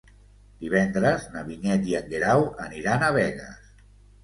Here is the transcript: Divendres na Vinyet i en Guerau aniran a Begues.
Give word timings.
Divendres 0.63 1.27
na 1.35 1.43
Vinyet 1.51 1.87
i 1.91 1.95
en 2.01 2.11
Guerau 2.15 2.49
aniran 2.67 3.09
a 3.11 3.13
Begues. 3.21 3.73